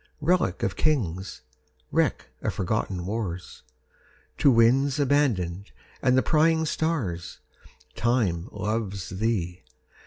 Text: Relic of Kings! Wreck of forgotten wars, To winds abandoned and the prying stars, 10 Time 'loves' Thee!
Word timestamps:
Relic 0.19 0.63
of 0.63 0.75
Kings! 0.75 1.41
Wreck 1.91 2.29
of 2.41 2.55
forgotten 2.55 3.05
wars, 3.05 3.61
To 4.39 4.49
winds 4.49 4.99
abandoned 4.99 5.69
and 6.01 6.17
the 6.17 6.23
prying 6.23 6.65
stars, 6.65 7.37
10 7.93 7.95
Time 8.01 8.49
'loves' 8.51 9.09
Thee! 9.09 9.61